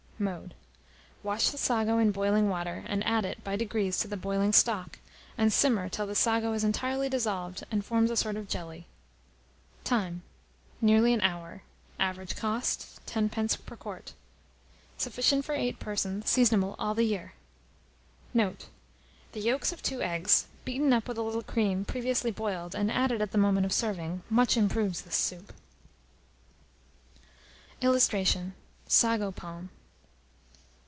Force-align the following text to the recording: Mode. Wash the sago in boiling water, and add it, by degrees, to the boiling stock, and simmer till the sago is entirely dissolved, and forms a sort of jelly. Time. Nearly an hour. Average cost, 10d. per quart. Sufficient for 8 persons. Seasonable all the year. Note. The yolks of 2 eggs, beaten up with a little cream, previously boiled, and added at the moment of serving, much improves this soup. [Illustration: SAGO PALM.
Mode. 0.21 0.53
Wash 1.23 1.49
the 1.49 1.57
sago 1.57 1.97
in 1.97 2.11
boiling 2.11 2.47
water, 2.47 2.83
and 2.85 3.03
add 3.05 3.25
it, 3.25 3.43
by 3.43 3.55
degrees, 3.55 3.97
to 3.97 4.07
the 4.07 4.15
boiling 4.15 4.53
stock, 4.53 4.99
and 5.35 5.51
simmer 5.51 5.89
till 5.89 6.05
the 6.05 6.13
sago 6.13 6.53
is 6.53 6.63
entirely 6.63 7.09
dissolved, 7.09 7.63
and 7.71 7.83
forms 7.83 8.11
a 8.11 8.15
sort 8.15 8.35
of 8.37 8.47
jelly. 8.47 8.85
Time. 9.83 10.21
Nearly 10.79 11.11
an 11.15 11.21
hour. 11.21 11.63
Average 11.97 12.35
cost, 12.35 13.01
10d. 13.07 13.65
per 13.65 13.75
quart. 13.75 14.13
Sufficient 14.95 15.43
for 15.43 15.55
8 15.55 15.79
persons. 15.79 16.29
Seasonable 16.29 16.75
all 16.77 16.93
the 16.93 17.01
year. 17.03 17.33
Note. 18.31 18.67
The 19.31 19.39
yolks 19.39 19.71
of 19.73 19.81
2 19.81 20.03
eggs, 20.03 20.45
beaten 20.65 20.93
up 20.93 21.07
with 21.07 21.17
a 21.17 21.23
little 21.23 21.41
cream, 21.41 21.83
previously 21.83 22.29
boiled, 22.29 22.75
and 22.75 22.91
added 22.91 23.23
at 23.23 23.31
the 23.31 23.39
moment 23.39 23.65
of 23.65 23.73
serving, 23.73 24.21
much 24.29 24.55
improves 24.55 25.01
this 25.01 25.15
soup. 25.15 25.51
[Illustration: 27.81 28.53
SAGO 28.87 29.31
PALM. 29.31 29.71